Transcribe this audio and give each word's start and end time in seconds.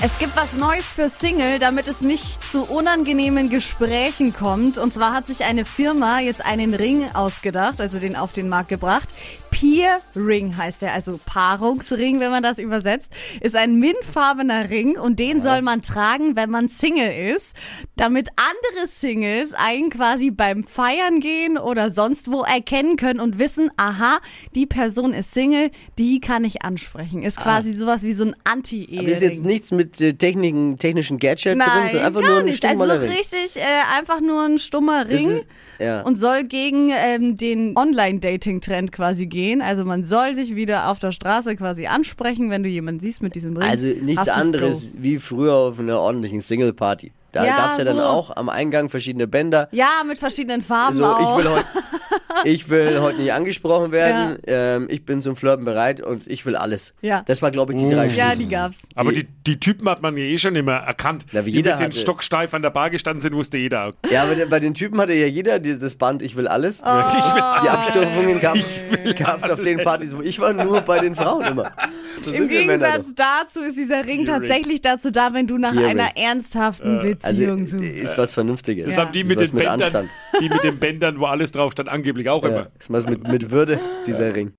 Es 0.00 0.20
gibt 0.20 0.36
was 0.36 0.52
Neues 0.52 0.88
für 0.88 1.08
Single, 1.08 1.58
damit 1.58 1.88
es 1.88 2.02
nicht 2.02 2.48
zu 2.48 2.62
unangenehmen 2.62 3.50
Gesprächen 3.50 4.32
kommt. 4.32 4.78
Und 4.78 4.94
zwar 4.94 5.12
hat 5.12 5.26
sich 5.26 5.42
eine 5.42 5.64
Firma 5.64 6.20
jetzt 6.20 6.44
einen 6.44 6.72
Ring 6.74 7.10
ausgedacht, 7.14 7.80
also 7.80 7.98
den 7.98 8.14
auf 8.14 8.32
den 8.32 8.48
Markt 8.48 8.68
gebracht. 8.68 9.08
Peer 9.50 10.00
Ring 10.14 10.56
heißt 10.56 10.84
er, 10.84 10.92
also 10.92 11.18
Paarungsring, 11.24 12.20
wenn 12.20 12.30
man 12.30 12.44
das 12.44 12.58
übersetzt, 12.58 13.12
ist 13.40 13.56
ein 13.56 13.80
mintfarbener 13.80 14.70
Ring 14.70 14.96
und 14.96 15.18
den 15.18 15.40
soll 15.42 15.62
man 15.62 15.82
tragen, 15.82 16.36
wenn 16.36 16.48
man 16.48 16.68
Single 16.68 17.34
ist, 17.34 17.54
damit 17.96 18.28
andere 18.36 18.86
Singles 18.86 19.54
einen 19.54 19.90
quasi 19.90 20.30
beim 20.30 20.62
Feiern 20.62 21.18
gehen 21.18 21.58
oder 21.58 21.90
sonst 21.90 22.30
wo 22.30 22.42
erkennen 22.42 22.96
können 22.96 23.18
und 23.18 23.40
wissen, 23.40 23.72
aha, 23.76 24.20
die 24.54 24.66
Person 24.66 25.12
ist 25.12 25.32
Single, 25.34 25.72
die 25.98 26.20
kann 26.20 26.44
ich 26.44 26.62
ansprechen. 26.62 27.22
Ist 27.22 27.38
quasi 27.38 27.72
sowas 27.72 28.02
wie 28.04 28.12
so 28.12 28.26
ein 28.26 28.36
Anti-Ehe. 28.44 29.00
Aber 29.00 29.08
ist 29.08 29.22
jetzt 29.22 29.44
nichts 29.44 29.72
mit 29.72 29.87
äh, 30.00 30.12
Techniken, 30.14 30.78
technischen 30.78 31.18
Gadget 31.18 31.56
Nein, 31.58 31.68
drin, 31.68 31.88
sondern 31.90 32.06
einfach 32.06 32.20
nur 32.22 32.38
ein 32.38 32.44
nicht. 32.46 32.64
Also 32.64 32.82
stummer 32.84 32.94
so 32.94 33.00
Ring. 33.00 33.10
richtig, 33.10 33.56
äh, 33.56 33.96
einfach 33.98 34.20
nur 34.20 34.42
ein 34.44 34.58
stummer 34.58 35.08
Ring 35.08 35.30
ist- 35.30 35.46
ja. 35.78 36.02
und 36.02 36.16
soll 36.18 36.42
gegen 36.44 36.90
ähm, 36.90 37.36
den 37.36 37.76
Online-Dating-Trend 37.76 38.92
quasi 38.92 39.26
gehen. 39.26 39.62
Also 39.62 39.84
man 39.84 40.04
soll 40.04 40.34
sich 40.34 40.54
wieder 40.56 40.88
auf 40.90 40.98
der 40.98 41.12
Straße 41.12 41.54
quasi 41.56 41.86
ansprechen, 41.86 42.50
wenn 42.50 42.62
du 42.62 42.68
jemanden 42.68 43.00
siehst 43.00 43.22
mit 43.22 43.34
diesem 43.34 43.56
Ring. 43.56 43.68
Also 43.68 43.86
nichts 43.86 44.28
anderes 44.28 44.92
wie 44.94 45.18
früher 45.18 45.54
auf 45.54 45.78
einer 45.78 46.00
ordentlichen 46.00 46.40
Single-Party. 46.40 47.12
Da 47.32 47.44
Ja, 47.44 47.56
gab's 47.58 47.76
ja 47.78 47.84
dann 47.84 47.96
so. 47.96 48.02
auch 48.02 48.34
am 48.36 48.48
Eingang 48.48 48.88
verschiedene 48.88 49.26
Bänder. 49.28 49.68
Ja, 49.70 50.02
mit 50.06 50.16
verschiedenen 50.18 50.62
Farben 50.62 50.96
So, 50.96 51.04
auch. 51.04 51.38
ich 51.38 51.44
will 51.44 51.52
heute 51.52 51.64
ich 52.44 52.68
will 52.70 53.00
heute 53.00 53.18
nicht 53.20 53.32
angesprochen 53.32 53.92
werden. 53.92 54.38
Ähm, 54.46 54.86
ich 54.90 55.04
bin 55.04 55.20
zum 55.22 55.36
Flirten 55.36 55.64
bereit 55.64 56.00
und 56.00 56.26
ich 56.26 56.44
will 56.46 56.56
alles. 56.56 56.94
Ja. 57.00 57.22
Das 57.26 57.42
war, 57.42 57.50
glaube 57.50 57.72
ich, 57.74 57.78
die 57.82 57.88
drei 57.88 58.06
ja, 58.06 58.26
Stufen. 58.26 58.38
die 58.40 58.48
gab's. 58.48 58.82
Aber 58.94 59.12
die, 59.12 59.26
die 59.46 59.58
Typen 59.60 59.88
hat 59.88 60.02
man 60.02 60.16
ja 60.16 60.24
eh 60.24 60.38
schon 60.38 60.54
immer 60.56 60.74
erkannt. 60.74 61.24
Na, 61.32 61.44
wie 61.46 61.50
die 61.50 61.56
jeder 61.58 61.72
ein 61.72 61.78
bisschen 61.78 61.92
hatte- 61.92 61.98
stocksteif 62.00 62.54
an 62.54 62.62
der 62.62 62.70
Bar 62.70 62.90
gestanden 62.90 63.20
sind, 63.22 63.34
wusste 63.34 63.56
jeder. 63.58 63.92
Ja, 64.10 64.22
aber 64.24 64.34
der- 64.34 64.46
bei 64.46 64.60
den 64.60 64.74
Typen 64.74 65.00
hatte 65.00 65.12
ja 65.14 65.26
jeder 65.26 65.58
dieses 65.58 65.96
Band, 65.96 66.22
ich 66.22 66.36
will 66.36 66.48
alles. 66.48 66.82
Oh. 66.82 66.86
Die 67.64 67.68
Abstufungen 67.68 68.40
gab 68.40 68.56
es 68.56 68.70
auf 69.50 69.60
den 69.60 69.78
Partys, 69.78 70.16
wo 70.16 70.20
ich 70.22 70.38
war, 70.40 70.52
nur 70.52 70.80
bei 70.82 70.98
den 71.00 71.14
Frauen 71.16 71.44
immer. 71.44 71.72
So 72.20 72.34
Im 72.34 72.48
Gegensatz 72.48 73.06
dazu 73.14 73.60
ist 73.60 73.76
dieser 73.76 74.04
Ring 74.04 74.24
tatsächlich 74.24 74.80
dazu 74.80 75.12
da, 75.12 75.34
wenn 75.34 75.46
du 75.46 75.56
nach 75.56 75.72
Peer 75.72 75.86
einer 75.86 76.06
Ring. 76.06 76.16
ernsthaften 76.16 76.98
doch. 76.98 77.06
Also 77.22 77.44
Beziehung 77.44 77.66
suchst. 77.68 77.84
ist 77.84 78.18
was 78.18 78.32
Vernünftiges. 78.32 78.86
Das 78.86 78.96
Ja. 78.96 79.04
haben 79.04 79.12
die 79.12 79.22
mit 79.22 79.38
den 79.38 79.44
mit 79.54 79.54
Bändern, 79.54 79.82
Anstand. 79.82 80.10
Die 80.40 80.48
mit 80.48 80.62
den 80.64 80.78
Bändern, 80.78 81.20
wo 81.20 81.26
alles 81.26 81.52
drauf 81.52 81.72
stand, 81.72 81.88
angeblich 81.88 82.28
auch 82.28 82.42
Ja, 82.42 82.48
immer. 82.48 82.66
ist 82.78 82.92
was 82.92 83.06
mit, 83.06 83.26
mit 83.28 83.50
Würde, 83.50 83.78
dieser 84.06 84.34
Ring. 84.34 84.52